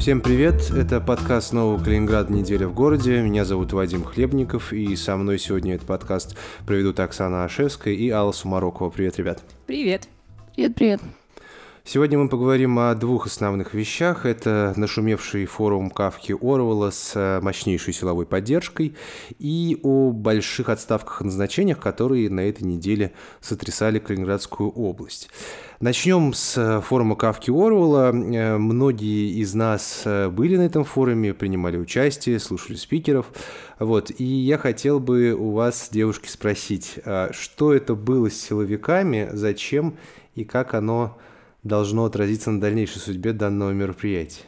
[0.00, 2.32] Всем привет, это подкаст «Нового Калининграда.
[2.32, 3.20] Неделя в городе».
[3.20, 8.32] Меня зовут Вадим Хлебников, и со мной сегодня этот подкаст проведут Оксана Ашевская и Алла
[8.32, 8.88] Сумарокова.
[8.88, 9.42] Привет, ребят.
[9.66, 10.08] Привет.
[10.56, 11.02] Привет-привет.
[11.92, 14.24] Сегодня мы поговорим о двух основных вещах.
[14.24, 18.94] Это нашумевший форум Кавки Орвала с э, мощнейшей силовой поддержкой
[19.40, 25.30] и о больших отставках и назначениях, которые на этой неделе сотрясали Калининградскую область.
[25.80, 28.12] Начнем с э, форума Кавки Орвала.
[28.12, 33.26] Э, многие из нас были на этом форуме, принимали участие, слушали спикеров.
[33.80, 34.12] Вот.
[34.16, 39.96] И я хотел бы у вас, девушки, спросить, а что это было с силовиками, зачем
[40.36, 41.18] и как оно
[41.62, 44.44] должно отразиться на дальнейшей судьбе данного мероприятия?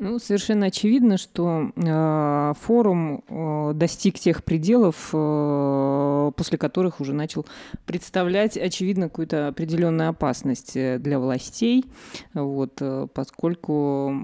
[0.00, 7.44] Ну, совершенно очевидно, что э, форум э, достиг тех пределов, э, после которых уже начал
[7.84, 11.84] представлять, очевидно, какую-то определенную опасность э, для властей,
[12.32, 14.14] вот, э, поскольку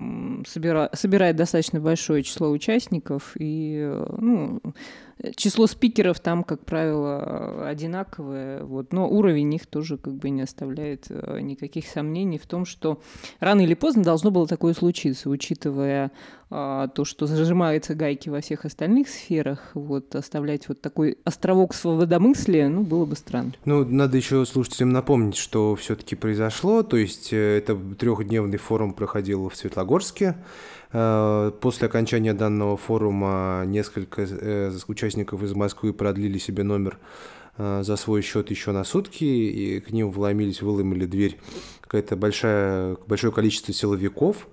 [0.48, 4.62] собира, собирает достаточно большое число участников и э, ну,
[5.34, 11.06] Число спикеров там, как правило, одинаковое, вот, но уровень их тоже как бы не оставляет
[11.08, 13.00] э, никаких сомнений в том, что
[13.40, 16.10] рано или поздно должно было такое случиться, учитывая
[16.48, 22.68] а, то, что зажимаются гайки во всех остальных сферах, вот, оставлять вот такой островок свободомыслия,
[22.68, 23.52] ну, было бы странно.
[23.64, 29.48] Ну, надо еще слушателям напомнить, что все-таки произошло, то есть э, это трехдневный форум проходил
[29.48, 30.36] в Светлогорске,
[31.60, 36.98] после окончания данного форума несколько э, участников из Москвы продлили себе номер
[37.58, 41.38] э, за свой счет еще на сутки, и к ним вломились, выломали дверь
[41.80, 44.48] какое-то большое, большое количество силовиков,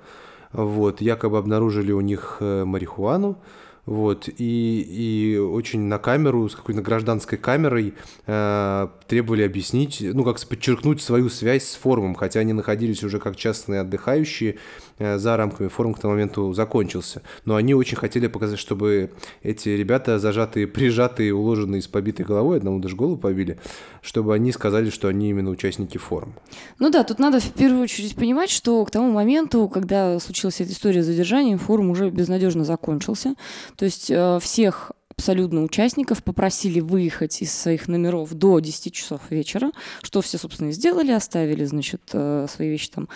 [0.52, 3.38] вот, якобы обнаружили у них марихуану,
[3.86, 7.94] вот, и, и очень на камеру, с какой-то гражданской камерой
[8.26, 13.36] э, требовали объяснить, ну, как подчеркнуть свою связь с форумом, хотя они находились уже как
[13.36, 14.56] частные отдыхающие
[15.00, 17.24] э, за рамками форума к тому моменту закончился.
[17.44, 19.12] Но они очень хотели показать, чтобы
[19.42, 23.60] эти ребята, зажатые, прижатые, уложенные с побитой головой, одному даже голову побили,
[24.02, 26.34] чтобы они сказали, что они именно участники форума.
[26.80, 30.72] Ну да, тут надо в первую очередь понимать, что к тому моменту, когда случилась эта
[30.72, 33.36] история с задержанием, форум уже безнадежно закончился.
[33.78, 39.72] То есть э, всех абсолютно участников попросили выехать из своих номеров до 10 часов вечера,
[40.02, 43.10] что все, собственно, и сделали, оставили, значит, э, свои вещи там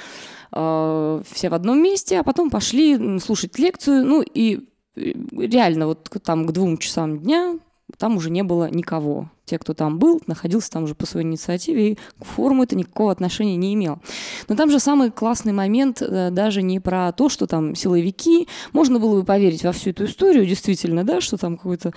[0.54, 4.62] э, все в одном месте, а потом пошли слушать лекцию, ну и
[4.96, 7.58] реально вот там к двум часам дня
[7.98, 9.30] там уже не было никого.
[9.46, 13.12] Те, кто там был, находился там уже по своей инициативе, и к форуму это никакого
[13.12, 14.00] отношения не имело.
[14.50, 18.48] Но там же самый классный момент э, даже не про то, что там силовики.
[18.74, 21.94] Можно было бы поверить во всю эту историю, действительно, да, что там какой-то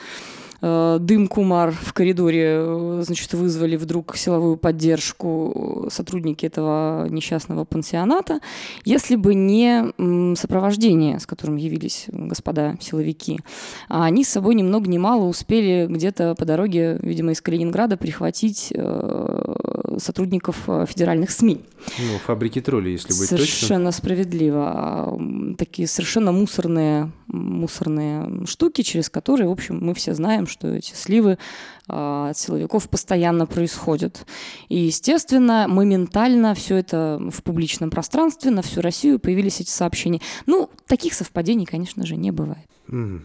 [0.62, 8.40] дым Кумар в коридоре, э, значит, вызвали вдруг силовую поддержку сотрудники этого несчастного пансионата,
[8.84, 9.92] если бы не
[10.36, 13.40] сопровождение, с которым явились господа силовики.
[13.88, 17.96] А они с собой ни много ни мало успели где-то по дороге, видимо, из Калининграда
[17.96, 19.49] прихватить э,
[19.98, 20.56] сотрудников
[20.86, 21.60] федеральных СМИ.
[21.98, 23.92] Ну, фабрики троллей, если быть Совершенно точно.
[23.92, 24.72] справедливо.
[24.74, 25.18] А,
[25.58, 31.38] такие совершенно мусорные, мусорные штуки, через которые, в общем, мы все знаем, что эти сливы
[31.86, 34.26] от силовиков постоянно происходят.
[34.68, 40.20] И, естественно, моментально все это в публичном пространстве, на всю Россию появились эти сообщения.
[40.46, 42.66] Ну, таких совпадений, конечно же, не бывает.
[42.88, 43.20] Mm.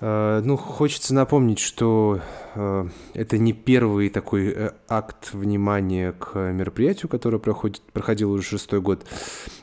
[0.00, 2.20] Uh, ну, хочется напомнить, что
[2.54, 8.80] uh, это не первый такой uh, акт внимания к мероприятию, которое проходит, проходил уже шестой
[8.80, 9.04] год.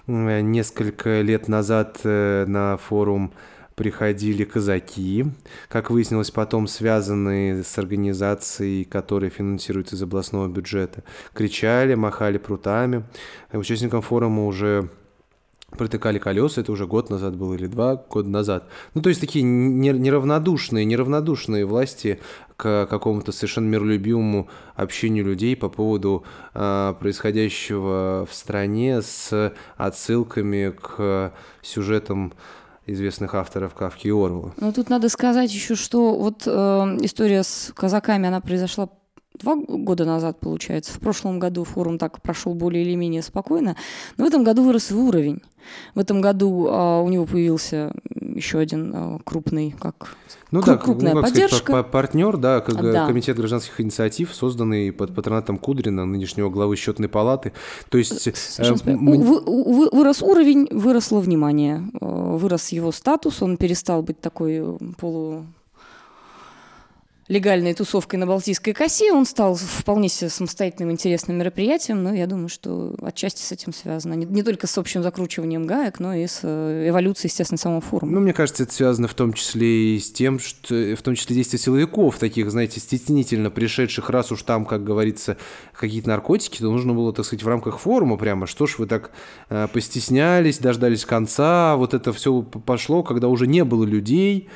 [0.07, 3.31] Несколько лет назад на форум
[3.75, 5.25] приходили казаки,
[5.69, 11.03] как выяснилось потом, связанные с организацией, которая финансируется из областного бюджета,
[11.33, 13.05] кричали, махали прутами.
[13.51, 14.89] Участникам форума уже
[15.75, 18.67] протыкали колеса, это уже год назад было или два года назад.
[18.93, 22.19] Ну, то есть такие неравнодушные, неравнодушные власти
[22.57, 26.23] к какому-то совершенно миролюбивому общению людей по поводу
[26.53, 32.33] э, происходящего в стране с отсылками к сюжетам
[32.87, 34.53] известных авторов Кавки и Орвала.
[34.57, 36.49] Ну, тут надо сказать еще, что вот э,
[37.01, 38.89] история с казаками, она произошла
[39.39, 40.93] два года назад, получается.
[40.93, 43.75] В прошлом году форум так прошел более или менее спокойно,
[44.17, 45.41] но в этом году вырос и уровень.
[45.95, 50.15] В этом году а, у него появился еще один а, крупный, как
[50.51, 51.57] ну, да, крупная ну, как поддержка.
[51.57, 57.09] Сказать, партнер, да, как, да, комитет гражданских инициатив, созданный под патронатом Кудрина, нынешнего главы счетной
[57.09, 57.51] палаты.
[57.89, 59.17] То есть э, мы...
[59.17, 65.45] вы, вы, вырос уровень, выросло внимание, э, вырос его статус, он перестал быть такой полу
[67.27, 69.11] легальной тусовкой на Балтийской косе.
[69.11, 74.13] Он стал вполне себе самостоятельным интересным мероприятием, но я думаю, что отчасти с этим связано.
[74.13, 78.11] Не, не только с общим закручиванием гаек, но и с э, эволюцией, естественно, самого форума.
[78.11, 81.35] Ну, мне кажется, это связано в том числе и с тем, что в том числе
[81.35, 85.37] действия силовиков, таких, знаете, стеснительно пришедших, раз уж там, как говорится,
[85.73, 89.09] какие-то наркотики, то нужно было, так сказать, в рамках форума прямо, что ж вы так
[89.49, 94.47] э, постеснялись, дождались конца, вот это все пошло, когда уже не было людей,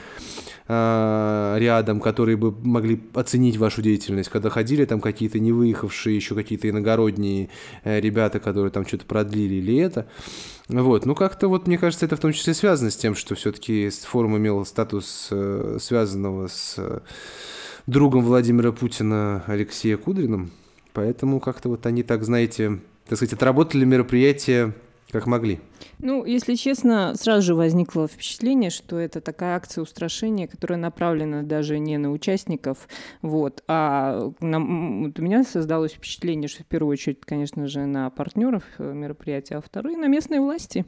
[0.71, 6.35] Э, рядом, которые бы могли оценить вашу деятельность, когда ходили там какие-то не выехавшие, еще
[6.35, 7.49] какие-то иногородние
[7.83, 10.05] э, ребята, которые там что-то продлили или это.
[10.67, 13.89] Вот, ну как-то вот, мне кажется, это в том числе связано с тем, что все-таки
[13.89, 16.77] форум имел статус э, связанного с
[17.87, 20.51] другом Владимира Путина Алексея Кудриным,
[20.93, 24.75] поэтому как-то вот они так, знаете, так сказать, отработали мероприятие
[25.09, 25.61] как могли.
[26.01, 31.77] Ну, если честно, сразу же возникло впечатление, что это такая акция устрашения, которая направлена даже
[31.77, 32.87] не на участников,
[33.21, 38.09] вот, а на, вот у меня создалось впечатление, что в первую очередь, конечно же, на
[38.11, 40.85] партнеров э, мероприятия, а вторые на местные власти.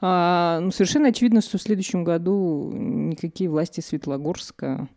[0.00, 4.88] А, ну, совершенно очевидно, что в следующем году никакие власти Светлогорска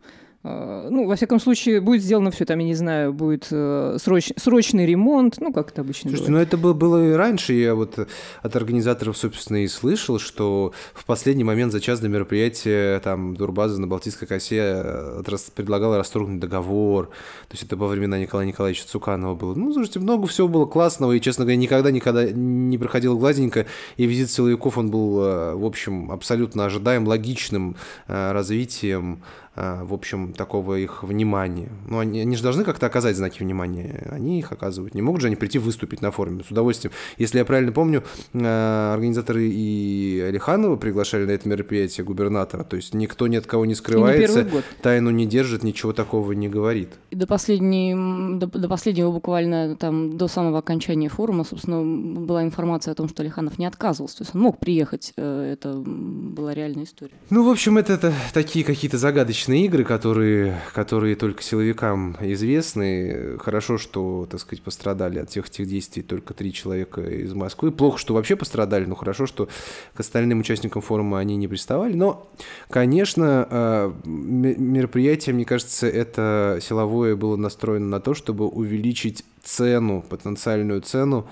[0.44, 4.86] ну, во всяком случае, будет сделано все, там, я не знаю, будет э, сроч, срочный
[4.86, 6.48] ремонт, ну, как это обычно Слушайте, бывает.
[6.52, 7.96] ну это было, было и раньше, я вот
[8.42, 13.80] от организаторов, собственно, и слышал, что в последний момент за час до мероприятия там Дурбаза
[13.80, 15.22] на Балтийской косе э,
[15.54, 19.54] предлагала расторгнуть договор, то есть это во времена Николая Николаевича Цуканова было.
[19.54, 23.66] Ну, слушайте, много всего было классного, и, честно говоря, никогда-никогда не проходил гладенько,
[23.96, 25.14] и визит силовиков, он был,
[25.56, 27.76] в общем, абсолютно ожидаем, логичным
[28.08, 29.20] развитием.
[29.22, 31.68] Э, в общем, такого их внимания.
[31.86, 34.08] Ну, они, они же должны как-то оказать знаки внимания.
[34.10, 34.94] Они их оказывают.
[34.94, 36.92] Не могут же они прийти выступить на форуме с удовольствием.
[37.18, 38.02] Если я правильно помню,
[38.32, 42.64] э, организаторы и Алиханова приглашали на это мероприятие губернатора.
[42.64, 46.48] То есть никто ни от кого не скрывается, не тайну не держит, ничего такого не
[46.48, 46.88] говорит.
[47.10, 47.94] И до, последней,
[48.38, 53.22] до, до последнего буквально там, до самого окончания форума, собственно, была информация о том, что
[53.22, 54.18] Алиханов не отказывался.
[54.18, 55.12] То есть он мог приехать.
[55.18, 57.12] Э, это была реальная история.
[57.28, 63.38] Ну, в общем, это, это такие какие-то загадочные загадочные игры, которые, которые только силовикам известны.
[63.38, 67.72] Хорошо, что, так сказать, пострадали от всех этих действий только три человека из Москвы.
[67.72, 69.48] Плохо, что вообще пострадали, но хорошо, что
[69.94, 71.94] к остальным участникам форума они не приставали.
[71.94, 72.30] Но,
[72.68, 80.82] конечно, э, мероприятие, мне кажется, это силовое было настроено на то, чтобы увеличить цену, потенциальную
[80.82, 81.26] цену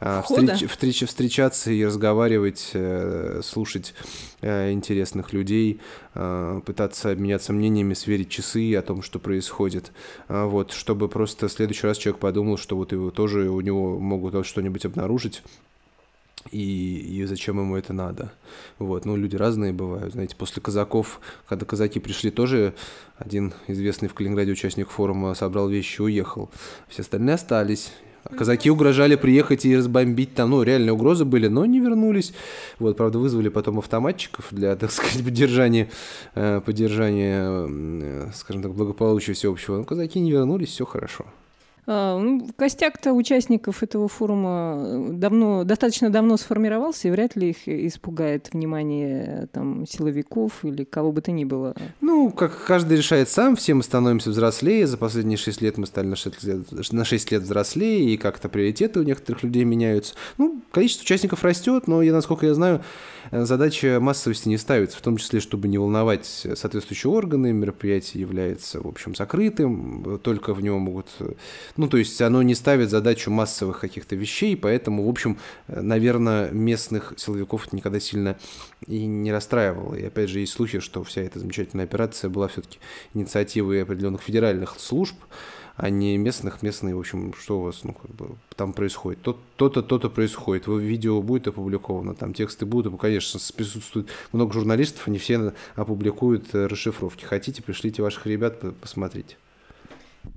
[0.00, 3.94] встреч, встреч, встречаться и разговаривать, э, слушать
[4.40, 5.80] э, интересных людей,
[6.14, 9.92] э, пытаться обменяться мнениями, сверить часы о том, что происходит.
[10.28, 14.46] Вот, чтобы просто в следующий раз человек подумал, что вот его тоже у него могут
[14.46, 15.42] что-нибудь обнаружить,
[16.52, 18.32] и, и зачем ему это надо.
[18.78, 19.04] Вот.
[19.04, 20.12] Ну, люди разные бывают.
[20.12, 22.74] Знаете, после казаков, когда казаки пришли, тоже
[23.16, 26.50] один известный в Калининграде участник форума собрал вещи и уехал.
[26.88, 27.92] Все остальные остались.
[28.36, 32.32] Казаки угрожали приехать и разбомбить там, ну, реальные угрозы были, но не вернулись.
[32.78, 35.90] Вот, правда, вызвали потом автоматчиков для, так сказать, поддержания,
[36.34, 39.78] э, поддержания, э, скажем так, благополучия всеобщего.
[39.78, 41.24] Но казаки не вернулись, все хорошо.
[41.90, 47.66] А, ну, костяк-то участников этого форума э, давно, достаточно давно сформировался, и вряд ли их
[47.66, 51.74] испугает внимание там, силовиков или кого бы то ни было.
[52.02, 56.08] Ну, как каждый решает сам, все мы становимся взрослее, за последние шесть лет мы стали
[56.08, 60.14] на 6 лет, на 6 лет взрослее, и как-то приоритеты у некоторых людей меняются.
[60.36, 62.82] Ну, количество участников растет, но, я, насколько я знаю,
[63.30, 67.52] Э, задача массовости не ставится, в том числе, чтобы не волновать соответствующие органы.
[67.52, 71.06] Мероприятие является, в общем, закрытым, только в него могут...
[71.78, 77.14] Ну, то есть оно не ставит задачу массовых каких-то вещей, поэтому, в общем, наверное, местных
[77.16, 78.36] силовиков никогда сильно
[78.88, 79.94] и не расстраивало.
[79.94, 82.80] И опять же, есть слухи, что вся эта замечательная операция была все-таки
[83.14, 85.14] инициативой определенных федеральных служб,
[85.76, 86.62] а не местных.
[86.62, 89.22] Местные, в общем, что у вас ну, как бы, там происходит?
[89.22, 90.66] То-то, то-то происходит.
[90.66, 93.00] Видео будет опубликовано, там тексты будут.
[93.00, 97.24] Конечно, присутствует много журналистов, они все опубликуют э, расшифровки.
[97.24, 99.36] Хотите, пришлите ваших ребят, посмотрите.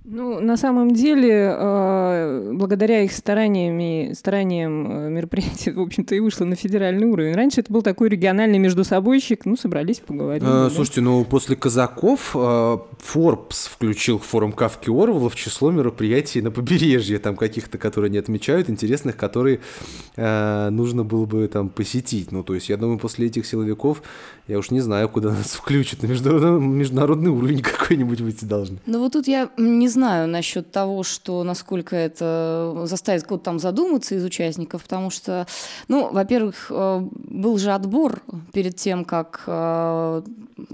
[0.03, 6.43] Ну, на самом деле, э, благодаря их стараниями, стараниям э, мероприятие, в общем-то, и вышло
[6.45, 7.35] на федеральный уровень.
[7.35, 10.49] Раньше это был такой региональный междусобойщик, ну, собрались, поговорили.
[10.49, 10.69] А, да?
[10.71, 17.35] Слушайте, ну, после казаков Forbes включил форум Кавки Орвала в число мероприятий на побережье, там
[17.35, 19.59] каких-то, которые не отмечают, интересных, которые
[20.17, 22.31] нужно было бы там посетить.
[22.31, 24.01] Ну, то есть, я думаю, после этих силовиков,
[24.47, 28.79] я уж не знаю, куда нас включат, на международный, международный уровень какой-нибудь выйти должны.
[28.87, 34.15] Ну, вот тут я не знаю насчет того, что насколько это заставит кого-то там задуматься
[34.15, 35.45] из участников, потому что,
[35.87, 38.21] ну, во-первых, э, был же отбор
[38.53, 40.21] перед тем, как э,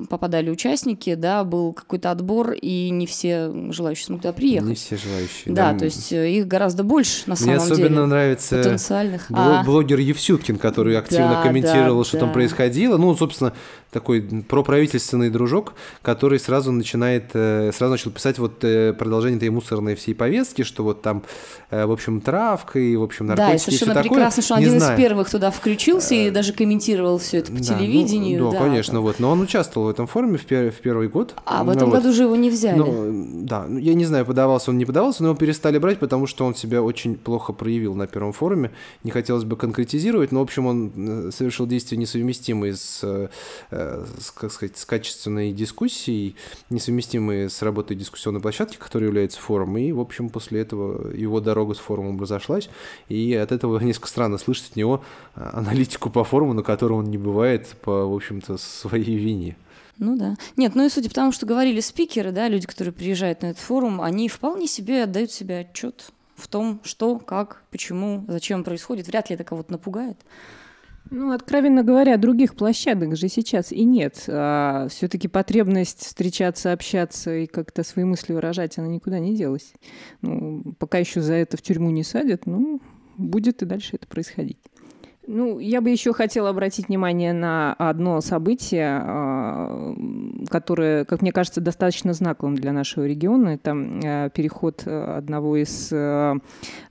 [0.09, 4.69] попадали участники, да, был какой-то отбор, и не все желающие смогут туда приехать.
[4.69, 5.53] Не все желающие.
[5.53, 5.79] Да, да.
[5.79, 7.65] то есть э, их гораздо больше на самом деле.
[7.65, 9.31] Мне особенно деле, нравится потенциальных.
[9.31, 12.25] Бл- блогер Евсюткин, который активно да, комментировал, да, что да.
[12.25, 12.97] там происходило.
[12.97, 13.53] Ну, собственно,
[13.91, 19.95] такой проправительственный дружок, который сразу начинает, э, сразу начал писать вот э, продолжение этой мусорной
[19.95, 21.23] всей повестки, что вот там,
[21.69, 24.43] э, в общем, травка и, в общем, наркотики Да, и совершенно и прекрасно, такое.
[24.43, 24.93] что он один знаю.
[24.93, 28.43] из первых туда включился и даже комментировал все это по да, телевидению.
[28.43, 28.99] Ну, да, да, конечно, да.
[28.99, 29.19] вот.
[29.19, 31.35] Но он участвовал в этом форуме в, пер в первый год.
[31.45, 31.97] А в этом вот.
[31.97, 32.77] году же его не взяли.
[32.77, 36.45] Ну, да, я не знаю, подавался он, не подавался, но его перестали брать, потому что
[36.45, 38.71] он себя очень плохо проявил на первом форуме.
[39.03, 43.29] Не хотелось бы конкретизировать, но, в общем, он совершил действия несовместимые с
[44.35, 46.35] как сказать, с качественной дискуссией,
[46.69, 49.77] несовместимые с работой дискуссионной площадки, которая является форумом.
[49.77, 52.69] И, в общем, после этого его дорога с форумом разошлась.
[53.09, 55.03] И от этого несколько странно слышать от него
[55.35, 59.55] аналитику по форуму, на котором он не бывает по, в общем-то, своей вине.
[59.99, 60.35] Ну да.
[60.55, 63.61] Нет, ну и судя по тому, что говорили спикеры, да, люди, которые приезжают на этот
[63.61, 69.07] форум, они вполне себе отдают себе отчет в том, что, как, почему, зачем происходит.
[69.07, 70.17] Вряд ли это кого-то напугает.
[71.09, 74.23] Ну, откровенно говоря, других площадок же сейчас и нет.
[74.27, 79.73] А все-таки потребность встречаться, общаться и как-то свои мысли выражать, она никуда не делась.
[80.21, 82.81] Ну, пока еще за это в тюрьму не садят, ну,
[83.17, 84.59] будет и дальше это происходить.
[85.29, 89.93] Ну, я бы еще хотела обратить внимание на одно событие, а,
[90.49, 93.49] которое, как мне кажется, достаточно знаковым для нашего региона.
[93.49, 96.37] Это а, переход одного из, а,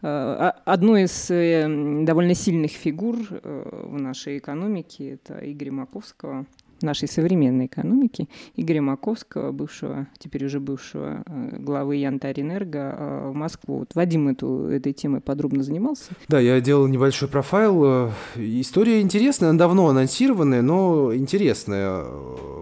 [0.03, 5.15] одной из э, довольно сильных фигур э, в нашей экономике.
[5.15, 6.45] Это Игоря Маковского
[6.83, 13.79] нашей современной экономики Игоря Маковского, бывшего, теперь уже бывшего э, главы Янтарэнерго э, в Москву.
[13.81, 16.13] Вот Вадим эту, этой темой подробно занимался.
[16.29, 18.11] Да, я делал небольшой профайл.
[18.37, 22.05] История интересная, давно анонсированная, но интересная.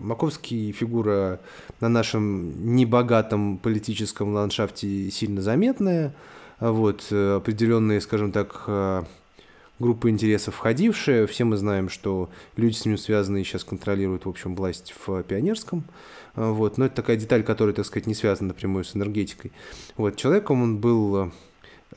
[0.00, 1.40] Маковский фигура
[1.80, 6.14] на нашем небогатом политическом ландшафте сильно заметная.
[6.60, 8.68] Вот, определенные, скажем так,
[9.78, 11.26] группа интересов входившая.
[11.26, 15.84] Все мы знаем, что люди с ним связанные сейчас контролируют, в общем, власть в Пионерском.
[16.34, 16.78] А, вот.
[16.78, 19.52] Но это такая деталь, которая, так сказать, не связана напрямую с энергетикой.
[19.96, 20.16] Вот.
[20.16, 21.30] Человеком он был э,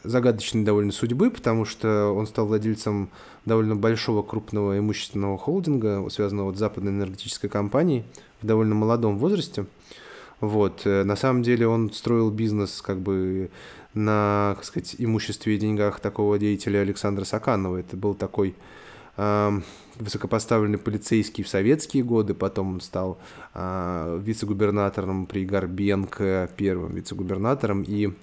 [0.04, 3.10] загадочной довольно судьбы, потому что он стал владельцем
[3.46, 8.04] довольно большого крупного имущественного холдинга, связанного с западной энергетической компанией
[8.42, 9.66] в довольно молодом возрасте.
[10.40, 10.82] Вот.
[10.86, 13.50] Э, на самом деле он строил бизнес как бы
[13.98, 17.78] на, как сказать, имуществе и деньгах такого деятеля Александра Саканова.
[17.78, 18.56] Это был такой
[19.18, 19.62] э,
[19.96, 23.18] высокопоставленный полицейский в советские годы, потом он стал
[23.54, 28.14] э, вице-губернатором при Горбенко, первым вице-губернатором, и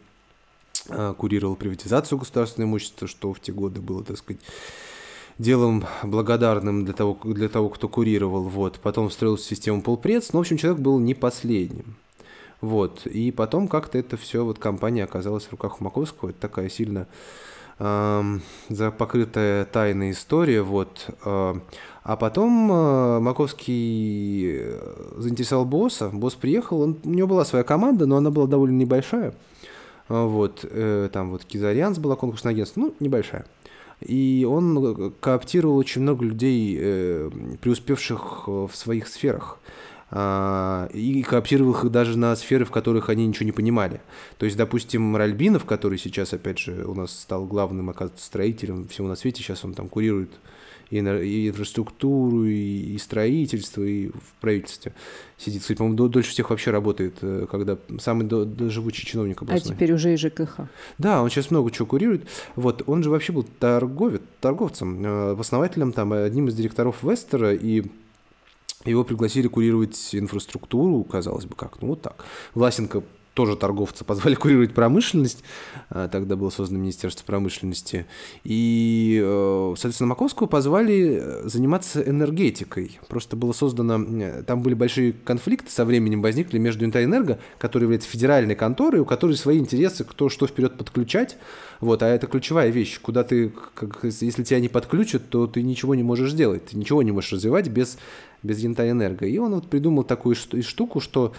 [0.88, 4.40] э, курировал приватизацию государственного имущества, что в те годы было, так сказать,
[5.38, 8.44] делом благодарным для того, для того, кто курировал.
[8.44, 8.78] Вот.
[8.80, 10.28] Потом строил систему полпред.
[10.32, 11.96] Ну, в общем, человек был не последним.
[12.64, 13.06] Вот.
[13.06, 16.30] И потом как-то это все, вот компания оказалась в руках Маковского.
[16.30, 17.06] Это такая сильно
[17.78, 18.38] э,
[18.96, 20.62] покрытая тайная история.
[20.62, 21.10] Вот.
[21.26, 21.54] Э,
[22.02, 24.62] а потом э, Маковский
[25.18, 26.08] заинтересовал босса.
[26.08, 29.34] Босс приехал, он, у него была своя команда, но она была довольно небольшая.
[30.08, 30.64] Вот.
[30.64, 33.44] Э, там вот Кизарянс была конкурсное агентство, ну, небольшая.
[34.00, 37.30] И он кооптировал очень много людей, э,
[37.60, 39.58] преуспевших в своих сферах.
[40.10, 44.00] А, и кооптировал их даже на сферы, в которых они ничего не понимали.
[44.38, 49.08] То есть, допустим, Ральбинов, который сейчас, опять же, у нас стал главным, оказывается, строителем всего
[49.08, 50.30] на свете, сейчас он там курирует
[50.90, 54.92] и, и инфраструктуру, и, и строительство, и в правительстве
[55.38, 55.62] сидит.
[55.62, 59.72] Кстати, по-моему, дольше всех вообще работает, э, когда самый до, до живучий чиновник а областной.
[59.72, 60.60] А теперь уже и ЖКХ.
[60.98, 62.28] Да, он сейчас много чего курирует.
[62.56, 67.84] Вот, он же вообще был торговец, торговцем, э, основателем, там, одним из директоров Вестера, и
[68.84, 72.24] его пригласили курировать инфраструктуру, казалось бы, как, ну вот так.
[72.54, 73.02] Власенко
[73.34, 75.44] тоже торговца позвали курировать промышленность.
[75.90, 78.06] А, тогда было создано Министерство промышленности.
[78.44, 82.98] И, э, соответственно, Маковского позвали э, заниматься энергетикой.
[83.08, 84.02] Просто было создано...
[84.22, 89.04] Э, там были большие конфликты со временем возникли между Интоэнерго, которая является федеральной конторой, у
[89.04, 91.36] которой свои интересы, кто что вперед подключать.
[91.80, 93.00] Вот, а это ключевая вещь.
[93.00, 93.52] Куда ты...
[93.74, 96.66] Как, если тебя не подключат, то ты ничего не можешь делать.
[96.66, 97.98] Ты ничего не можешь развивать без
[98.44, 99.26] без Янтаэнерго.
[99.26, 101.32] И он вот придумал такую штуку, что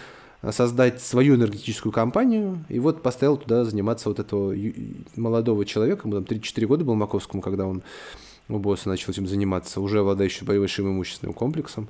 [0.50, 4.54] создать свою энергетическую компанию, и вот поставил туда заниматься вот этого
[5.16, 7.82] молодого человека, ему там 34 года был Маковскому, когда он
[8.48, 11.88] у босса начал этим заниматься, уже обладающий большим имущественным комплексом.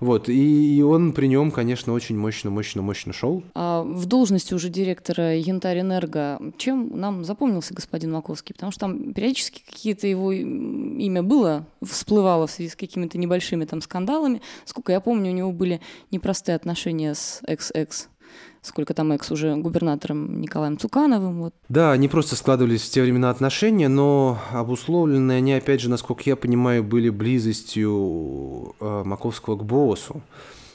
[0.00, 3.42] Вот, и, и он при нем, конечно, очень мощно, мощно, мощно шел.
[3.54, 8.54] А в должности уже директора Янтарь Энерго, чем нам запомнился господин Маковский?
[8.54, 13.80] Потому что там периодически какие-то его имя было, всплывало в связи с какими-то небольшими там
[13.80, 14.42] скандалами.
[14.64, 15.80] Сколько я помню, у него были
[16.10, 18.08] непростые отношения с XX
[18.64, 21.40] сколько там экс уже губернатором Николаем Цукановым.
[21.40, 21.54] Вот.
[21.68, 26.36] Да, они просто складывались в те времена отношения, но обусловленные они, опять же, насколько я
[26.36, 30.22] понимаю, были близостью э, Маковского к Боосу.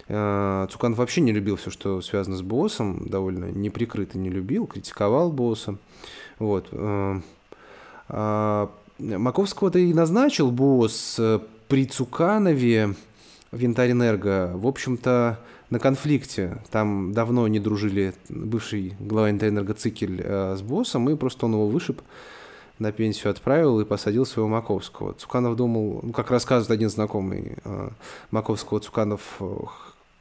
[0.07, 5.31] Э, Цуканов вообще не любил все, что связано с Боссом, довольно неприкрыто не любил, критиковал
[5.31, 5.77] Босса.
[6.37, 6.67] Вот.
[6.71, 7.19] Э,
[8.09, 12.95] а Маковского-то и назначил Босс э, при Цуканове
[13.51, 14.51] в Янтарь-Энерго.
[14.55, 16.61] В общем-то, на конфликте.
[16.71, 22.01] Там давно не дружили бывший глава Энергоцикель э, с боссом, и просто он его вышиб,
[22.79, 25.13] на пенсию отправил и посадил своего Маковского.
[25.13, 27.89] Цуканов думал, ну, как рассказывает один знакомый э,
[28.31, 29.57] Маковского, Цуканов э,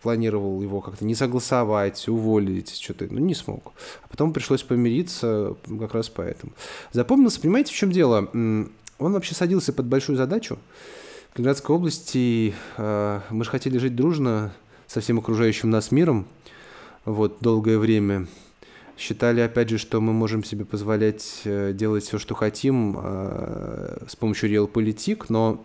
[0.03, 3.73] планировал его как-то не согласовать, уволить, что-то, ну, не смог.
[4.03, 6.53] А потом пришлось помириться как раз поэтому.
[6.93, 8.29] Запомнился, понимаете, в чем дело?
[8.33, 10.59] Он вообще садился под большую задачу.
[11.33, 14.53] Калининградской области э, мы же хотели жить дружно,
[14.89, 16.27] со всем окружающим нас миром
[17.05, 18.27] вот, долгое время.
[18.97, 24.17] Считали, опять же, что мы можем себе позволять э, делать все, что хотим э, с
[24.17, 25.65] помощью Realpolitik, но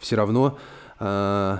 [0.00, 0.56] все равно
[1.00, 1.58] э,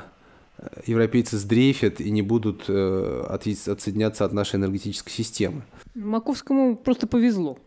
[0.86, 5.62] европейцы сдрейфят и не будут отсоединяться от нашей энергетической системы.
[5.94, 7.58] Маковскому просто повезло.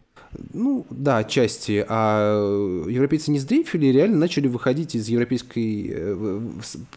[0.53, 1.85] Ну, да, отчасти.
[1.87, 5.91] А европейцы не сдрейфили, реально начали выходить из европейской...
[5.93, 6.41] Э,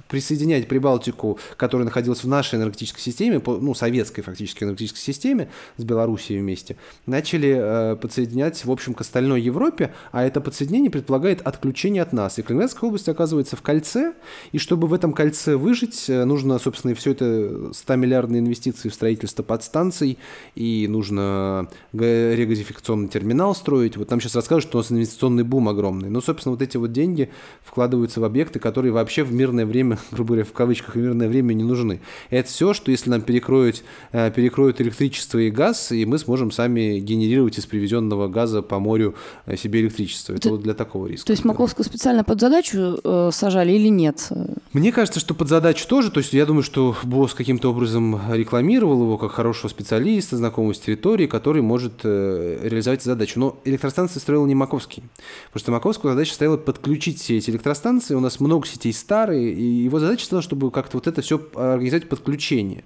[0.08, 6.40] присоединять Прибалтику, которая находилась в нашей энергетической системе, ну, советской фактически энергетической системе, с Белоруссией
[6.40, 12.12] вместе, начали э, подсоединять, в общем, к остальной Европе, а это подсоединение предполагает отключение от
[12.12, 12.38] нас.
[12.38, 14.14] И Калининградская область оказывается в кольце,
[14.52, 18.94] и чтобы в этом кольце выжить, э, нужно, собственно, и все это 100-миллиардные инвестиции в
[18.94, 20.18] строительство подстанций,
[20.54, 23.96] и нужно регазификационный терминал строить.
[23.96, 26.10] Вот нам сейчас расскажут, что у нас инвестиционный бум огромный.
[26.10, 27.30] Но, собственно, вот эти вот деньги
[27.62, 31.54] вкладываются в объекты, которые вообще в мирное время, грубо говоря, в кавычках, в мирное время
[31.54, 32.00] не нужны.
[32.30, 33.82] Это все, что если нам перекроют,
[34.12, 39.14] э, перекроют электричество и газ, и мы сможем сами генерировать из привезенного газа по морю
[39.46, 40.32] э, себе электричество.
[40.32, 41.26] Это, это вот для такого риска.
[41.26, 44.28] То есть Маковскую специально под задачу э, сажали или нет?
[44.72, 46.10] Мне кажется, что под задачу тоже.
[46.10, 50.78] То есть я думаю, что босс каким-то образом рекламировал его как хорошего специалиста, знакомого с
[50.78, 53.38] территорией, который может э, реализовать задачу.
[53.38, 55.02] Но электростанции строил не Маковский.
[55.46, 58.14] Потому что Маковскую задача стояла подключить все эти электростанции.
[58.14, 62.08] У нас много сетей старые, и его задача стала, чтобы как-то вот это все организовать
[62.08, 62.84] подключение.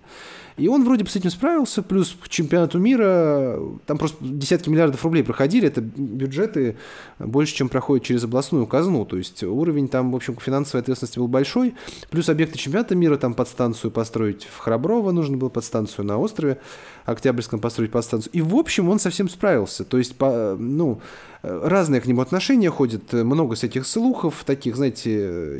[0.56, 5.04] И он вроде бы с этим справился, плюс к чемпионату мира там просто десятки миллиардов
[5.04, 6.76] рублей проходили, это бюджеты
[7.18, 11.26] больше, чем проходят через областную казну, то есть уровень там, в общем, финансовой ответственности был
[11.26, 11.74] большой,
[12.10, 16.58] плюс объекты чемпионата мира, там подстанцию построить в Храброво, нужно было подстанцию на острове
[17.04, 21.00] Октябрьском построить подстанцию, и в общем он совсем справился, то есть, по, ну,
[21.44, 25.58] разные к нему отношения ходят, много с этих слухов, таких, знаете,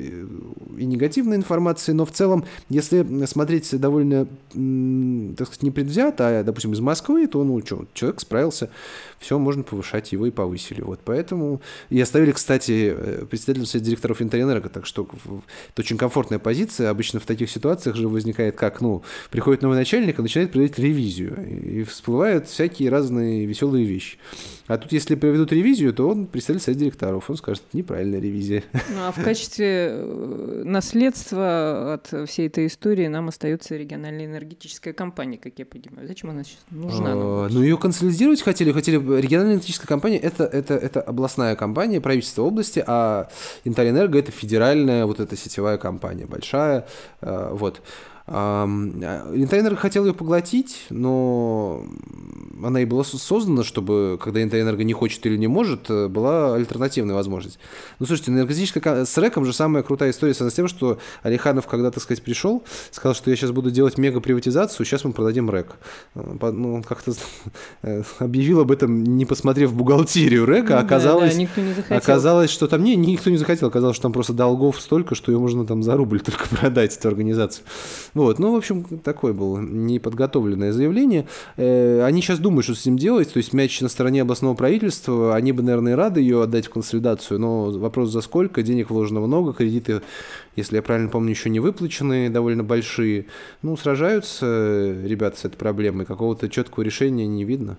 [0.76, 4.26] и негативной информации, но в целом, если смотреть довольно,
[5.36, 8.70] так сказать, непредвзято, а, допустим, из Москвы, то, ну, что, человек справился,
[9.18, 10.80] все, можно повышать, его и повысили.
[10.80, 12.94] Вот, поэтому и оставили, кстати,
[13.30, 16.90] председателем совета директоров Интерэнерго, так что это очень комфортная позиция.
[16.90, 21.36] Обычно в таких ситуациях же возникает как, ну, приходит новый начальник и начинает проводить ревизию,
[21.46, 24.18] и всплывают всякие разные веселые вещи.
[24.66, 27.28] А тут, если проведут ревизию, то он представитель совет директоров.
[27.30, 28.62] Он скажет, неправильная ревизия.
[28.72, 35.38] Ну, а в качестве э, наследства от всей этой истории нам остается региональная энергетическая компания,
[35.38, 36.06] как я понимаю.
[36.06, 37.12] Зачем она сейчас нужна?
[37.12, 38.72] А, ну, ее консолидировать хотели.
[38.72, 43.28] Хотели региональная энергетическая компания это, это, это областная компания, правительство области, а
[43.64, 46.86] Интерэнерго это федеральная вот эта сетевая компания большая.
[47.20, 47.80] Э, вот.
[48.26, 51.84] Интайнер хотел ее поглотить, но
[52.62, 57.14] она и была создана, чтобы, когда Интайнерго не хочет или не может, э, была альтернативная
[57.14, 57.58] возможность.
[57.98, 59.04] Ну, слушайте, энергетическая...
[59.04, 62.62] С рэком же самая крутая история связана с тем, что Алиханов, когда, так сказать, пришел,
[62.90, 65.76] сказал, что я сейчас буду делать мега-приватизацию, сейчас мы продадим рэк.
[66.14, 67.12] Э, ну, он как-то
[67.82, 71.96] э, объявил об этом, не посмотрев бухгалтерию рэка, ну, оказалось, да, да, никто не захотел.
[71.96, 75.38] оказалось, что там не, никто не захотел, оказалось, что там просто долгов столько, что ее
[75.38, 77.64] можно там за рубль только продать, эту организацию.
[78.14, 81.26] Вот, ну, в общем, такое было неподготовленное заявление.
[81.56, 85.34] Э, они сейчас думают, что с этим делать, то есть мяч на стороне областного правительства,
[85.34, 89.52] они бы, наверное, рады ее отдать в консолидацию, но вопрос за сколько, денег вложено много,
[89.52, 90.00] кредиты,
[90.54, 93.26] если я правильно помню, еще не выплачены, довольно большие.
[93.62, 97.76] Ну, сражаются ребята с этой проблемой, какого-то четкого решения не видно.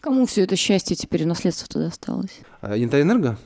[0.00, 2.40] Кому все это счастье теперь в наследство-то досталось?
[2.60, 3.36] А, Янтарь-Энерго?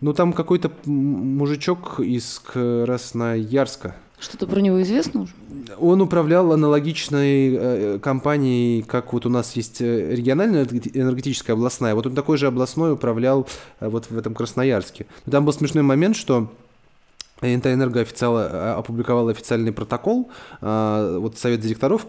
[0.00, 3.96] Ну, там какой-то мужичок из Красноярска.
[4.22, 5.32] Что-то про него известно уже?
[5.78, 11.96] Он управлял аналогичной э, компанией, как вот у нас есть э, региональная энергетическая областная.
[11.96, 13.48] Вот он такой же областной управлял
[13.80, 15.06] э, вот в этом Красноярске.
[15.28, 16.52] Там был смешной момент, что
[17.42, 22.06] Энергоэнерго официал, а, опубликовал официальный протокол, а, вот совет директоров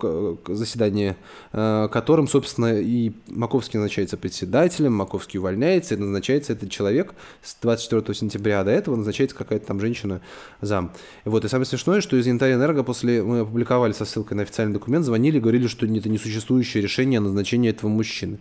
[0.47, 1.17] заседания,
[1.51, 8.13] а, которым, собственно, и Маковский назначается председателем, Маковский увольняется, и назначается этот человек с 24
[8.13, 10.21] сентября до этого назначается какая-то там женщина
[10.61, 10.93] зам.
[11.25, 15.05] Вот, и самое смешное, что из Энерго после, мы опубликовали со ссылкой на официальный документ,
[15.05, 18.39] звонили говорили, что это несуществующее решение о назначении этого мужчины.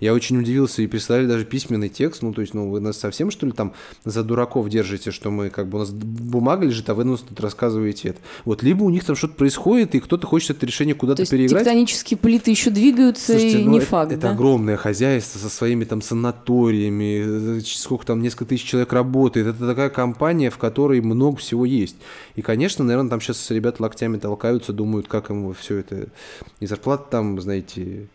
[0.00, 3.30] Я очень удивился и прислали даже письменный текст, ну, то есть, ну, вы нас совсем,
[3.30, 5.90] что ли, там за дураков держите, что мы, как бы, у нас
[6.34, 8.18] бумага лежит, а вы нам тут рассказываете это.
[8.44, 11.62] Вот, либо у них там что-то происходит, и кто-то хочет это решение куда-то То переиграть.
[11.62, 14.30] тектонические плиты еще двигаются, Слушайте, и ну, не это, факт, Это да?
[14.30, 19.46] огромное хозяйство со своими там санаториями, сколько там, несколько тысяч человек работает.
[19.46, 21.96] Это такая компания, в которой много всего есть.
[22.34, 26.08] И, конечно, наверное, там сейчас ребята локтями толкаются, думают, как им все это...
[26.60, 28.08] И зарплата там, знаете,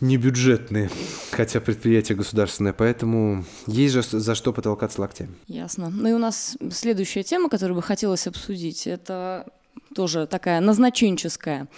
[0.00, 0.90] не бюджетные,
[1.30, 5.34] хотя предприятие государственное, поэтому есть же за что потолкаться локтями.
[5.46, 5.90] Ясно.
[5.90, 9.46] Ну и у нас следующая тема, которую бы хотелось обсудить, это
[9.94, 11.68] тоже такая назначенческая.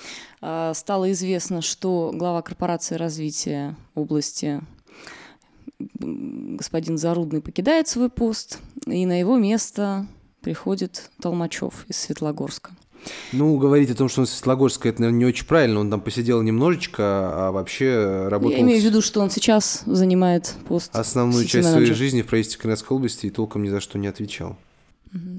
[0.40, 4.60] А, стало известно, что глава корпорации развития области
[5.98, 10.06] господин Зарудный покидает свой пост, и на его место
[10.40, 12.72] приходит Толмачев из Светлогорска.
[13.32, 15.80] Ну, говорить о том, что он Светлогорск, это, наверное, не очень правильно.
[15.80, 18.56] Он там посидел немножечко, а вообще работал...
[18.56, 22.60] Я имею в виду, что он сейчас занимает пост Основную часть своей жизни в правительстве
[22.60, 24.56] Красноярской области и толком ни за что не отвечал.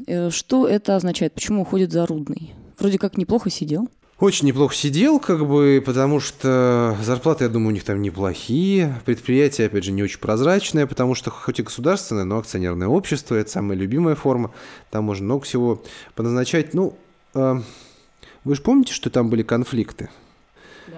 [0.08, 1.34] Э, что это означает?
[1.34, 2.54] Почему уходит Зарудный?
[2.80, 3.88] Вроде как неплохо сидел.
[4.20, 9.02] Очень неплохо сидел, как бы, потому что зарплаты, я думаю, у них там неплохие.
[9.06, 13.50] Предприятие, опять же, не очень прозрачное, потому что хоть и государственное, но акционерное общество– это
[13.50, 14.52] самая любимая форма.
[14.92, 15.84] Там можно много всего
[16.16, 16.74] поназначать.
[16.74, 16.96] Ну,
[17.34, 20.10] вы же помните, что там были конфликты?
[20.88, 20.98] Да.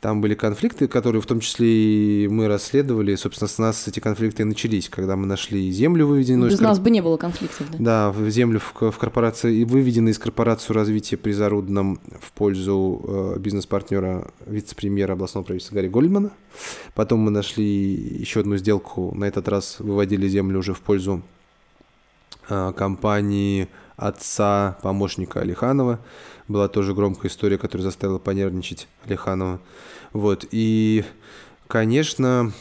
[0.00, 3.14] Там были конфликты, которые в том числе и мы расследовали.
[3.14, 6.50] Собственно, с нас эти конфликты начались, когда мы нашли землю, выведенную...
[6.50, 6.60] Без из...
[6.60, 8.12] нас бы не было конфликтов, да?
[8.12, 14.30] Да, землю в, в корпорации, выведенную из корпорации развития при Зарудном в пользу э, бизнес-партнера
[14.46, 16.32] вице-премьера областного правительства Гарри Гольдмана.
[16.94, 21.22] Потом мы нашли еще одну сделку, на этот раз выводили землю уже в пользу
[22.48, 26.00] компании отца помощника Алиханова.
[26.48, 29.60] Была тоже громкая история, которая заставила понервничать Алиханова.
[30.12, 30.46] Вот.
[30.50, 31.04] И,
[31.68, 32.52] конечно,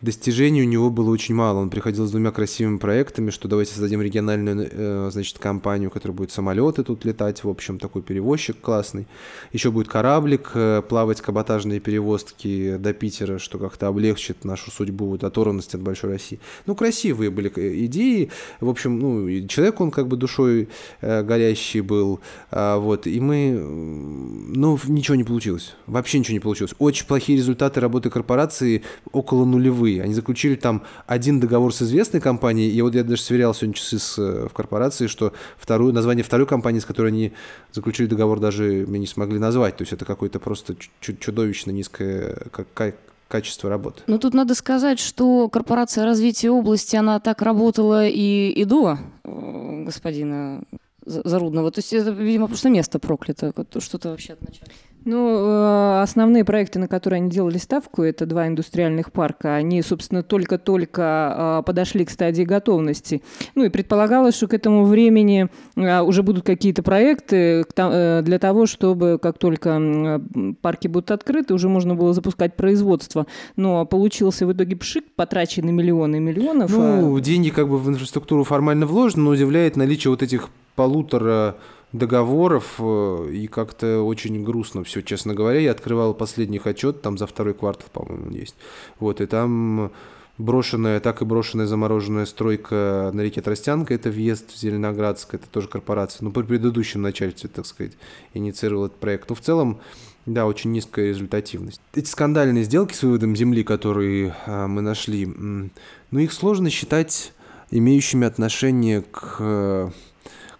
[0.00, 1.58] Достижений у него было очень мало.
[1.58, 6.30] Он приходил с двумя красивыми проектами, что давайте создадим региональную, э, значит, компанию, которая будет
[6.30, 9.08] самолеты тут летать, в общем, такой перевозчик классный.
[9.52, 15.24] Еще будет кораблик, э, плавать каботажные перевозки до Питера, что как-то облегчит нашу судьбу, вот,
[15.24, 16.38] оторванность от большой России.
[16.66, 17.48] Ну, красивые были
[17.86, 18.30] идеи.
[18.60, 20.68] В общем, ну, человек он как бы душой
[21.00, 22.20] э, горящий был.
[22.52, 25.74] А, вот, и мы, ну, ничего не получилось.
[25.88, 26.74] Вообще ничего не получилось.
[26.78, 30.02] Очень плохие результаты работы корпорации, около нулевых впервые.
[30.02, 33.98] Они заключили там один договор с известной компанией, и вот я даже сверял сегодня часы
[33.98, 37.32] с, э, в корпорации, что вторую, название второй компании, с которой они
[37.72, 39.76] заключили договор, даже мне не смогли назвать.
[39.76, 42.36] То есть это какое-то просто чудовищно низкое
[42.74, 42.94] как,
[43.28, 44.02] качество работы.
[44.06, 49.84] Но тут надо сказать, что корпорация развития области, она так работала и, и до э,
[49.84, 50.62] господина
[51.04, 51.70] Зарудного.
[51.70, 54.68] То есть это, видимо, просто место проклято, что-то вообще от начала.
[55.10, 59.54] Ну, э, основные проекты, на которые они делали ставку, это два индустриальных парка.
[59.54, 63.22] Они, собственно, только-только э, подошли к стадии готовности.
[63.54, 69.18] Ну и предполагалось, что к этому времени э, уже будут какие-то проекты для того, чтобы
[69.20, 70.20] как только
[70.60, 73.26] парки будут открыты, уже можно было запускать производство.
[73.56, 76.70] Но получился в итоге пшик, потрачены миллионы миллионов.
[76.70, 77.20] Ну, а...
[77.22, 81.56] деньги как бы в инфраструктуру формально вложены, но удивляет наличие вот этих полутора
[81.92, 85.60] договоров, э, и как-то очень грустно все, честно говоря.
[85.60, 88.56] Я открывал последний отчет, там за второй квартал, по-моему, есть.
[88.98, 89.90] Вот, и там
[90.38, 95.68] брошенная, так и брошенная замороженная стройка на реке Тростянка, это въезд в Зеленоградск, это тоже
[95.68, 97.92] корпорация, ну, при предыдущем начальстве, так сказать,
[98.34, 99.28] инициировал этот проект.
[99.28, 99.80] Но в целом,
[100.26, 101.80] да, очень низкая результативность.
[101.94, 105.70] Эти скандальные сделки с выводом земли, которые а, мы нашли, ну,
[106.18, 107.32] их сложно считать
[107.70, 109.92] имеющими отношение к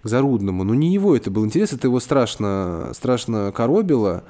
[0.02, 0.64] к Зарудному.
[0.64, 4.24] Но не его это был интерес, это его страшно, страшно коробило.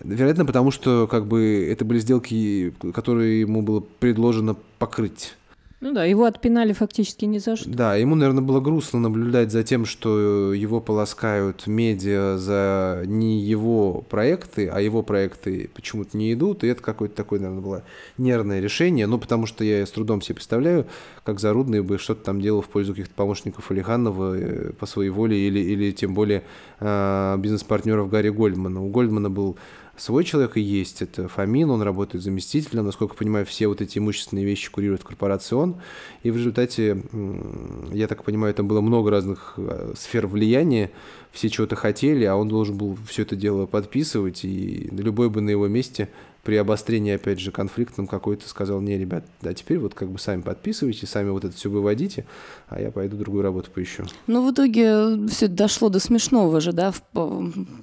[0.00, 5.36] Вероятно, потому что как бы это были сделки, которые ему было предложено покрыть.
[5.80, 7.68] Ну да, его отпинали фактически ни за что.
[7.70, 14.02] Да, ему, наверное, было грустно наблюдать за тем, что его полоскают медиа за не его
[14.02, 17.82] проекты, а его проекты почему-то не идут, и это какое-то такое, наверное, было
[18.18, 20.86] нервное решение, ну, потому что я с трудом себе представляю,
[21.24, 25.38] как Зарудный бы что-то там делал в пользу каких-то помощников Алиханова э, по своей воле
[25.38, 26.42] или, или тем более
[26.80, 28.84] э, бизнес-партнеров Гарри Гольдмана.
[28.84, 29.56] У Гольдмана был
[30.00, 31.02] свой человек и есть.
[31.02, 32.86] Это Фомин, он работает заместителем.
[32.86, 35.76] Насколько понимаю, все вот эти имущественные вещи курирует корпорация он.
[36.22, 37.02] И в результате,
[37.92, 40.90] я так понимаю, там было много разных э, сфер влияния.
[41.32, 44.44] Все чего-то хотели, а он должен был все это дело подписывать.
[44.44, 46.08] И любой бы на его месте
[46.42, 50.40] при обострении, опять же, конфликтом какой-то сказал, не, ребят, да теперь вот как бы сами
[50.40, 52.24] подписывайте, сами вот это все выводите,
[52.68, 54.04] а я пойду другую работу поищу.
[54.26, 56.92] Ну, в итоге все дошло до смешного же, да,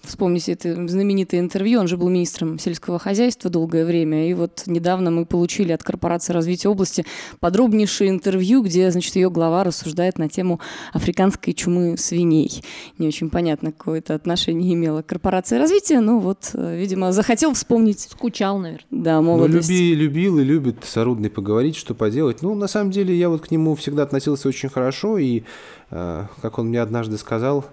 [0.04, 5.12] вспомните это знаменитое интервью, он же был министром сельского хозяйства долгое время, и вот недавно
[5.12, 7.06] мы получили от корпорации развития области
[7.40, 10.60] подробнейшее интервью, где, значит, ее глава рассуждает на тему
[10.94, 12.64] африканской чумы свиней.
[12.98, 18.00] Не очень понятно, какое это отношение имела корпорация развития, но вот, э, видимо, захотел вспомнить.
[18.00, 18.86] Скучал скучал, наверное.
[18.92, 19.70] Да, молодость.
[19.70, 22.42] Ну, люби, любил и любит Сорудный поговорить, что поделать.
[22.42, 25.44] Ну, на самом деле, я вот к нему всегда относился очень хорошо, и,
[25.92, 27.66] э, как он мне однажды сказал,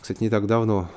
[0.00, 0.88] кстати, не так давно,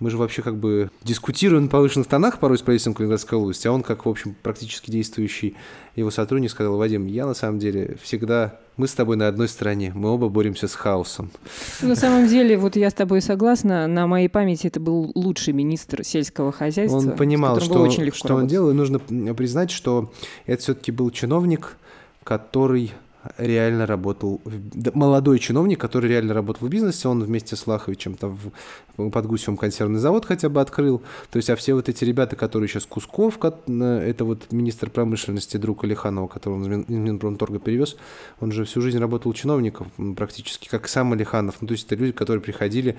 [0.00, 3.72] мы же вообще как бы дискутируем на повышенных тонах порой с правительством Калининградской области, а
[3.72, 5.54] он, как, в общем, практически действующий
[5.94, 9.92] его сотрудник, сказал, Вадим, я на самом деле всегда мы с тобой на одной стороне,
[9.94, 11.30] мы оба боремся с хаосом.
[11.82, 16.02] На самом деле, вот я с тобой согласна, на моей памяти это был лучший министр
[16.02, 16.98] сельского хозяйства.
[16.98, 20.12] Он понимал, что, очень что он делал, и нужно признать, что
[20.46, 21.76] это все-таки был чиновник,
[22.24, 22.92] который
[23.36, 24.40] реально работал,
[24.94, 28.36] молодой чиновник, который реально работал в бизнесе, он вместе с Лаховичем там
[28.96, 32.36] в, под Гусевым консервный завод хотя бы открыл, то есть, а все вот эти ребята,
[32.36, 37.96] которые сейчас Кусков, это вот министр промышленности, друг Алиханова, которого он из Минпромторга перевез,
[38.40, 42.12] он же всю жизнь работал чиновником практически, как сам Алиханов, ну, то есть, это люди,
[42.12, 42.96] которые приходили,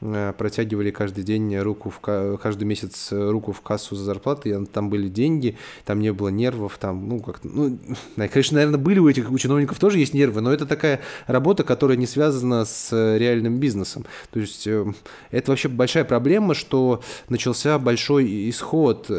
[0.00, 2.00] э, протягивали каждый день руку, в,
[2.36, 7.08] каждый месяц руку в кассу за зарплаты, там были деньги, там не было нервов, там,
[7.08, 7.78] ну, как ну,
[8.16, 11.64] конечно, наверное, были у этих у чиновников чиновников тоже есть нервы, но это такая работа,
[11.64, 14.04] которая не связана с э, реальным бизнесом.
[14.32, 14.84] То есть э,
[15.30, 19.10] это вообще большая проблема, что начался большой исход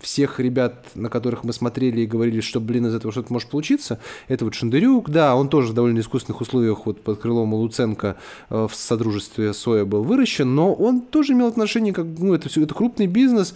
[0.00, 3.98] всех ребят, на которых мы смотрели и говорили, что, блин, из этого что-то может получиться.
[4.28, 8.16] Это вот Шандырюк, да, он тоже в довольно искусственных условиях вот под крылом Луценко
[8.50, 12.62] э, в содружестве Соя был выращен, но он тоже имел отношение, как, ну, это все,
[12.62, 13.54] это крупный бизнес,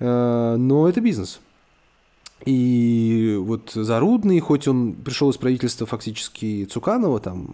[0.00, 1.40] но это бизнес.
[2.46, 7.50] И вот Зарудный, хоть он пришел из правительства фактически Цуканова, там,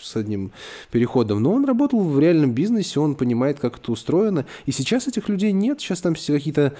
[0.00, 0.52] с одним
[0.90, 4.44] переходом, но он работал в реальном бизнесе, он понимает, как это устроено.
[4.66, 6.74] И сейчас этих людей нет, сейчас там все какие-то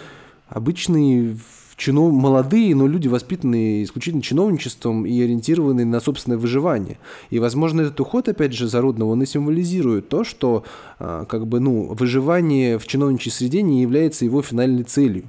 [0.48, 1.38] обычные
[1.78, 2.12] чинов...
[2.12, 6.98] молодые, но люди, воспитанные исключительно чиновничеством и ориентированные на собственное выживание.
[7.30, 10.64] И, возможно, этот уход, опять же, Зарудного, он и символизирует то, что
[10.98, 15.24] а, как бы, ну, выживание в чиновничьей среде не является его финальной целью.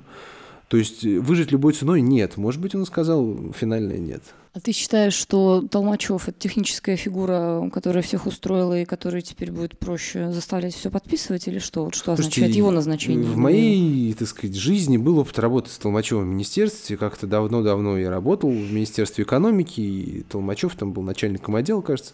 [0.69, 2.38] То есть э, выжить любой ценой нет.
[2.38, 4.23] Может быть, он сказал финальное нет.
[4.53, 9.77] А ты считаешь, что Толмачев это техническая фигура, которая всех устроила и которой теперь будет
[9.77, 11.86] проще заставлять все подписывать, или что?
[11.86, 13.29] Вот что Слушайте, означает его назначение?
[13.29, 16.97] В моей, так сказать, жизни был опыт работы с Толмачевым в министерстве.
[16.97, 22.13] Как-то давно-давно я работал в Министерстве экономики, и Толмачев там был начальником отдела, кажется.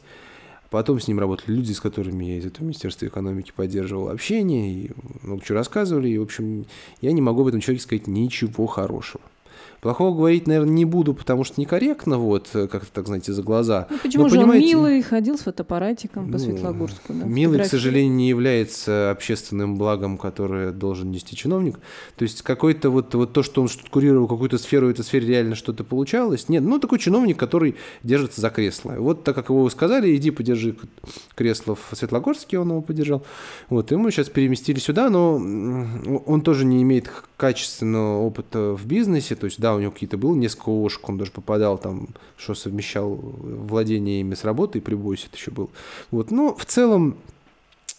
[0.69, 4.91] Потом с ним работали люди, с которыми я из этого Министерства экономики поддерживал общение, и
[5.21, 6.09] много чего рассказывали.
[6.09, 6.65] И, в общем,
[7.01, 9.21] я не могу об этом человеке сказать ничего хорошего.
[9.85, 13.85] Плохого говорить, наверное, не буду, потому что некорректно, вот, как-то так, знаете, за глаза.
[13.91, 17.13] Ну, почему Но, же понимаете, он милый, ходил с фотоаппаратиком по ну, Светлогорску?
[17.13, 21.77] Да, милый, к сожалению, не является общественным благом, которое должен нести чиновник.
[22.15, 25.27] То есть какой-то вот, вот то, что он что-то курировал какую-то сферу, в этой сфере
[25.27, 26.49] реально что-то получалось.
[26.49, 28.93] Нет, ну, такой чиновник, который держится за кресло.
[28.97, 30.75] Вот так как его сказали, иди подержи
[31.35, 33.23] кресло в Светлогорске, он его подержал.
[33.69, 39.35] Вот, и мы сейчас переместили сюда, но он тоже не имеет качественного опыта в бизнесе,
[39.35, 43.15] то есть, да, у него какие-то было несколько Ошек, он даже попадал там, что совмещал
[43.15, 45.69] владение ими с работой, при Бойсе это еще был.
[46.11, 47.17] Вот, но в целом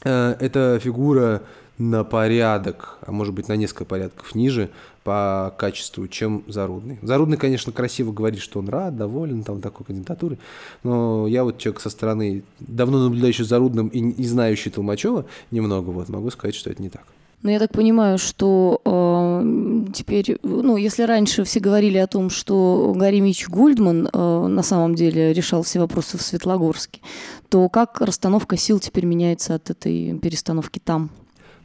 [0.04, 1.42] э, эта фигура
[1.78, 4.70] на порядок, а может быть на несколько порядков ниже
[5.04, 6.98] по качеству, чем Зарудный.
[7.02, 10.38] Зарудный, конечно, красиво говорит, что он рад, доволен там такой кандидатурой,
[10.82, 15.90] но я вот человек со стороны, давно наблюдающий за Зарудным и, и знающий Толмачева немного,
[15.90, 17.04] вот могу сказать, что это не так.
[17.42, 22.92] Но я так понимаю, что э, теперь, ну, если раньше все говорили о том, что
[22.96, 27.00] Гарри Мич Гольдман э, на самом деле решал все вопросы в Светлогорске,
[27.48, 31.10] то как расстановка сил теперь меняется от этой перестановки там?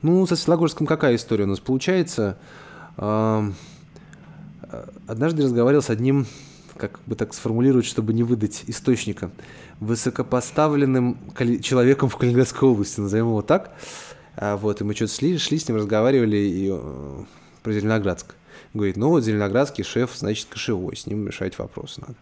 [0.02, 2.38] Ну, со Светлогорском какая история у нас получается?
[2.98, 3.50] Э,
[5.08, 6.28] однажды разговаривал с одним
[6.78, 9.32] как бы так сформулировать, чтобы не выдать источника,
[9.80, 11.18] высокопоставленным
[11.62, 13.72] человеком в Калининградской области, назовем его так.
[14.42, 17.24] А, вот, и мы что-то шли, шли с ним, разговаривали и, э,
[17.62, 18.34] про Зеленоградск.
[18.74, 22.16] Говорит, ну вот Зеленоградский шеф, значит, кошевой, с ним решать вопросы надо.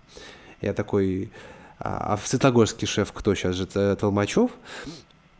[0.60, 1.32] Я такой,
[1.79, 4.51] а, а в Светлогорске шеф кто сейчас же, Толмачев?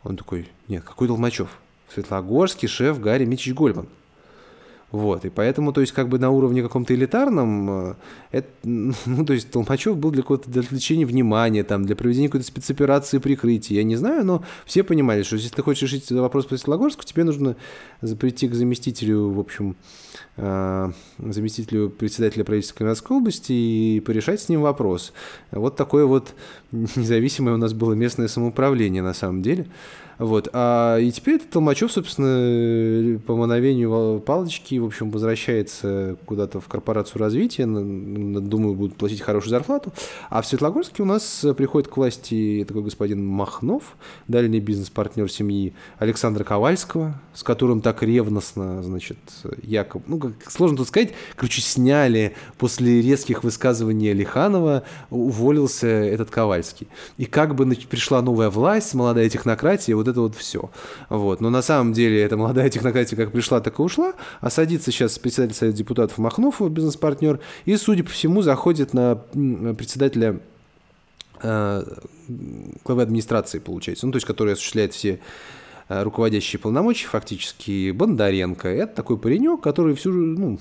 [0.04, 1.50] Он такой, нет, какой Толмачев?
[1.86, 3.86] В Светлогорске шеф Гарри Митич Гольман.
[4.92, 7.94] Вот, и поэтому, то есть, как бы на уровне каком-то элитарном, э,
[8.32, 12.46] это, ну, то есть, Толмачев был для какого-то для отвлечения внимания, там, для проведения какой-то
[12.46, 16.56] спецоперации прикрытия, я не знаю, но все понимали, что если ты хочешь решить вопрос по
[16.56, 17.56] Светлогорску, тебе нужно
[18.18, 19.76] прийти к заместителю, в общем,
[20.36, 25.12] э, заместителю председателя правительства Калининградской области и порешать с ним вопрос.
[25.52, 26.34] Вот такое вот
[26.96, 29.66] независимое у нас было местное самоуправление на самом деле.
[30.20, 30.50] Вот.
[30.52, 37.20] А, и теперь этот Толмачев, собственно, по мановению палочки, в общем, возвращается куда-то в корпорацию
[37.20, 39.94] развития, думаю, будут платить хорошую зарплату.
[40.28, 43.96] А в Светлогорске у нас приходит к власти такой господин Махнов,
[44.28, 49.16] дальний бизнес-партнер семьи Александра Ковальского, с которым так ревностно, значит,
[49.62, 56.30] якобы, ну, как сложно тут сказать, короче, сняли после резких высказываний Лиханова, уволился этот
[56.60, 56.88] Ковальский.
[57.16, 60.70] И как бы пришла новая власть, молодая технократия, вот это вот все.
[61.08, 61.40] Вот.
[61.40, 65.18] Но на самом деле эта молодая технократия как пришла, так и ушла, а садится сейчас
[65.18, 69.16] председатель Совета депутатов Махнов, бизнес-партнер, и, судя по всему, заходит на
[69.76, 70.40] председателя
[71.42, 71.82] э,
[72.84, 75.20] главы администрации, получается, ну, то есть, который осуществляет все
[75.88, 78.68] э, руководящие полномочия, фактически Бондаренко.
[78.68, 80.58] Это такой паренек, который всю, ну,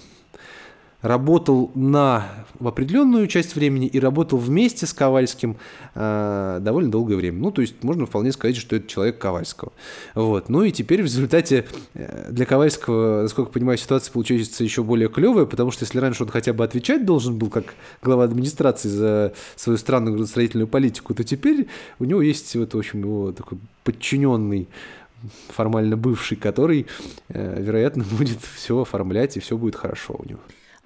[1.01, 2.27] работал на,
[2.59, 5.55] в определенную часть времени и работал вместе с Ковальским
[5.95, 7.39] э, довольно долгое время.
[7.39, 9.71] Ну, то есть можно вполне сказать, что это человек Ковальского.
[10.13, 10.49] Вот.
[10.49, 15.07] Ну и теперь в результате э, для Ковальского, насколько я понимаю, ситуация получается еще более
[15.07, 19.33] клевая, потому что если раньше он хотя бы отвечать должен был как глава администрации за
[19.55, 21.67] свою странную градостроительную политику, то теперь
[21.99, 24.67] у него есть вот, в общем, его такой подчиненный
[25.49, 26.87] формально бывший, который,
[27.29, 30.39] э, вероятно, будет все оформлять, и все будет хорошо у него.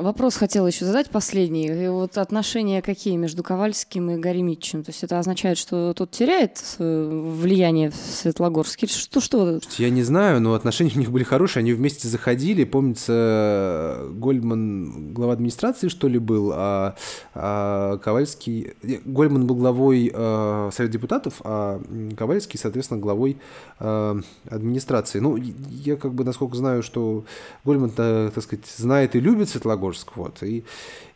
[0.04, 1.68] Вопрос хотела еще задать последний.
[1.68, 4.84] И вот отношения какие между Ковальским и Горемитчем?
[4.84, 8.88] То есть это означает, что тот теряет влияние в Светлогорске?
[8.88, 9.62] Что, что?
[9.78, 11.62] Я не знаю, но отношения у них были хорошие.
[11.62, 12.66] Они вместе заходили.
[12.66, 16.96] Помнится, Гольман глава администрации, что ли, был, а,
[17.34, 18.74] а Ковальский...
[19.06, 21.82] Гольман был главой э, Совета депутатов, а
[22.18, 23.38] Ковальский, соответственно, главой
[23.80, 25.20] э, администрации.
[25.20, 25.38] Ну,
[25.70, 27.24] я как бы, насколько знаю, что
[27.64, 30.64] Гольман, так сказать, знает и любит Светлогорск, Магнитогорск, вот, и,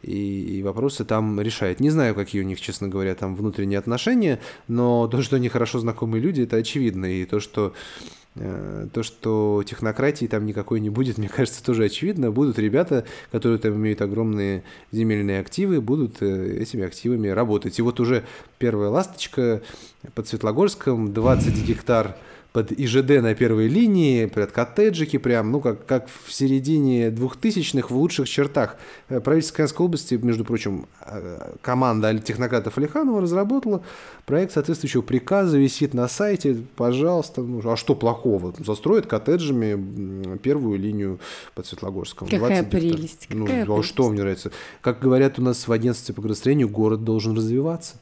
[0.02, 1.80] и, и вопросы там решает.
[1.80, 5.80] Не знаю, какие у них, честно говоря, там внутренние отношения, но то, что они хорошо
[5.80, 7.74] знакомые люди, это очевидно, и то, что
[8.36, 12.32] э, то, что технократии там никакой не будет, мне кажется, тоже очевидно.
[12.32, 17.80] Будут ребята, которые там имеют огромные земельные активы, будут э, этими активами работать.
[17.80, 18.24] И вот уже
[18.60, 19.62] первая ласточка
[20.14, 22.16] под Светлогорском, 20 гектар
[22.54, 27.96] под ИЖД на первой линии, под коттеджики прям, ну, как, как в середине двухтысячных в
[27.96, 28.78] лучших чертах.
[29.10, 33.84] Э, правительство Казанской области, между прочим, э, команда технократов Алиханова разработала
[34.26, 38.54] проект соответствующего приказа, висит на сайте, пожалуйста, ну, а что плохого?
[38.58, 41.20] Застроят коттеджами первую линию
[41.54, 42.28] под Светлогорском.
[42.28, 43.90] Какая прелесть, ну, какая а прелесть.
[43.90, 44.52] что мне нравится?
[44.82, 47.98] Как говорят у нас в агентстве по градостроению, город должен развиваться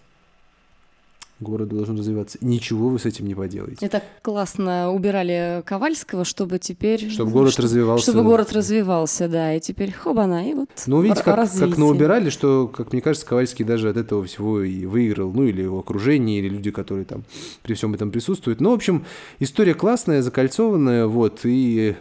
[1.40, 2.38] город должен развиваться.
[2.42, 3.86] Ничего вы с этим не поделаете.
[3.86, 7.10] Это классно убирали Ковальского, чтобы теперь...
[7.10, 8.04] Чтобы город чтобы, развивался.
[8.12, 12.68] Чтобы город развивался, да, и теперь хобана, и вот Ну, видите, как, как наубирали, что,
[12.68, 16.50] как мне кажется, Ковальский даже от этого всего и выиграл, ну, или его окружение, или
[16.50, 17.24] люди, которые там
[17.64, 18.62] при всем этом присутствуют.
[18.62, 19.06] Ну, в общем,
[19.40, 21.96] история классная, закольцованная, вот, и...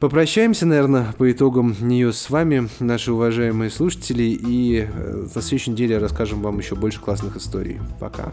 [0.00, 5.98] Попрощаемся, наверное, по итогам нее с вами, наши уважаемые слушатели, и э, на следующей неделе
[5.98, 7.78] расскажем вам еще больше классных историй.
[8.00, 8.32] Пока.